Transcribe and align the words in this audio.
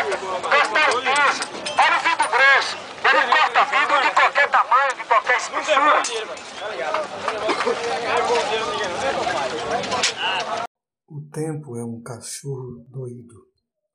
seca, 0.00 0.16
gastar 0.50 0.90
piso. 0.90 1.42
Olha 1.78 1.96
o 1.96 2.00
vidro 2.00 2.28
grosso. 2.28 2.76
Ele 3.04 3.22
corta 3.32 3.64
vidro 3.64 4.00
de 4.02 4.10
qualquer 4.14 4.50
tamanho, 4.50 4.94
de 4.96 5.04
qualquer 5.04 5.36
espessura. 5.36 6.02
O 11.08 11.20
tempo 11.32 11.76
é 11.76 11.84
um 11.84 12.02
cachorro 12.02 12.86
doído. 12.88 13.46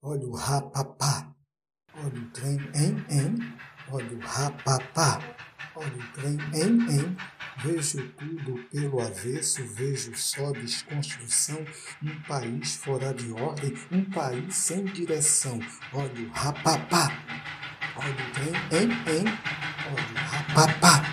Olha 0.01 0.27
o 0.27 0.35
rapapá. 0.35 1.31
Olha 1.95 2.21
o 2.21 2.31
trem, 2.31 2.57
em, 2.75 3.05
em. 3.09 3.57
Olha 3.91 4.17
o 4.17 4.19
rapapá. 4.19 5.19
Olha 5.75 5.95
o 5.95 6.11
trem, 6.13 6.37
em, 6.53 6.77
em. 6.91 7.17
Vejo 7.63 8.07
tudo 8.17 8.63
pelo 8.69 9.01
avesso, 9.01 9.65
vejo 9.73 10.13
só 10.15 10.51
desconstrução. 10.51 11.65
Um 12.03 12.21
país 12.23 12.75
fora 12.75 13.13
de 13.13 13.31
ordem, 13.31 13.73
um 13.91 14.03
país 14.05 14.55
sem 14.55 14.83
direção. 14.85 15.59
Olha 15.93 16.21
o 16.21 16.29
rapapá. 16.31 17.11
Olha 17.95 18.11
o 18.11 18.31
trem, 18.31 18.53
em, 18.71 18.91
em. 18.91 19.25
Olha 19.87 20.11
o 20.11 20.17
rapapá. 20.29 21.03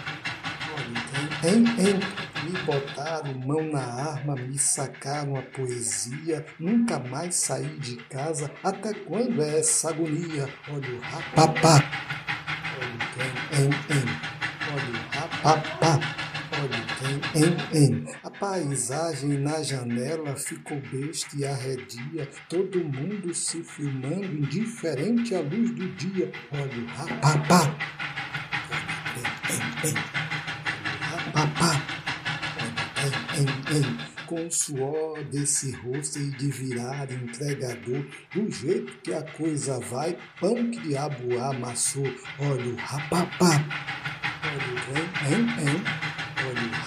Olha 0.75 0.91
o 0.91 1.41
trem, 1.41 1.55
em, 1.55 1.91
em. 1.91 2.23
Me 2.43 2.59
botaram 2.65 3.35
mão 3.35 3.63
na 3.71 3.85
arma, 3.85 4.35
me 4.35 4.59
sacaram 4.59 5.37
a 5.37 5.43
poesia. 5.43 6.45
Nunca 6.59 6.99
mais 6.99 7.37
saí 7.37 7.79
de 7.79 7.97
casa. 8.09 8.51
Até 8.65 8.93
quando 8.93 9.41
é 9.41 9.61
essa 9.61 9.91
agonia? 9.91 10.53
Olha 10.69 10.93
o 10.93 11.01
rapapá. 11.01 11.77
Olha 12.79 12.95
o 12.95 13.03
quem, 13.15 13.61
em, 13.61 13.69
em. 13.69 14.33
Olha 14.73 14.91
o 14.91 15.03
rapapá. 15.17 16.02
Quem, 17.03 17.43
em, 17.43 17.87
em. 17.87 18.07
A 18.23 18.31
paisagem 18.31 19.39
na 19.39 19.63
janela 19.63 20.37
ficou 20.37 20.81
besta 20.81 21.37
e 21.37 21.45
arredia. 21.45 22.29
Todo 22.49 22.85
mundo 22.85 23.35
se 23.35 23.63
filmando, 23.63 24.25
indiferente 24.25 25.35
à 25.35 25.41
luz 25.41 25.71
do 25.73 25.89
dia. 25.95 26.31
Olha 26.53 26.79
o 26.79 26.87
rapapá. 26.87 27.77
Em, 29.85 29.89
em. 29.89 29.95
Rapapá 31.01 31.93
em, 33.37 33.77
em, 33.77 33.99
com 34.27 34.47
o 34.47 34.51
suor 34.51 35.23
desse 35.25 35.73
rosto 35.73 36.19
e 36.19 36.31
de 36.31 36.51
virar 36.51 37.11
entregador, 37.11 38.07
do 38.33 38.51
jeito 38.51 38.93
que 39.03 39.13
a 39.13 39.23
coisa 39.23 39.79
vai, 39.81 40.17
pão 40.41 40.71
que 40.71 40.81
diabo 40.81 41.39
amassou, 41.39 42.07
olha 42.39 42.69
o 42.69 42.77
rapapá, 42.77 43.65
olha 44.45 44.73
o 44.73 45.23
em, 45.29 45.35
em, 45.35 45.77
em, 45.77 46.02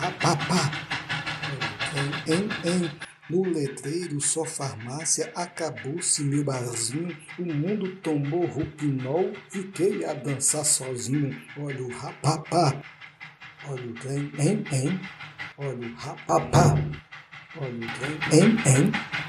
olha 0.06 0.11
o 0.14 0.86
em, 1.95 2.34
em, 2.34 2.84
em. 2.86 2.92
No 3.28 3.42
letreiro 3.42 4.22
só 4.22 4.45
farmácia, 4.45 5.31
acabou-se 5.36 6.23
meu 6.23 6.44
barzinho, 6.44 7.17
o 7.39 7.44
mundo 7.44 7.95
tomou 7.95 8.45
rupinol, 8.45 9.33
fiquei 9.50 10.06
a 10.06 10.14
dançar 10.14 10.64
sozinho, 10.64 11.36
olha 11.58 11.81
o 11.81 11.92
rapapá, 11.92 12.81
olha 13.67 13.88
o 13.88 13.94
trem, 13.94 14.31
em, 14.38 14.64
em. 14.72 15.00
Olha 15.58 15.88
o 15.88 15.95
rapapá. 15.95 16.76
Olha 17.58 17.72
o 17.72 18.30
trem. 18.30 18.42
Em, 18.42 18.50
em. 18.67 19.24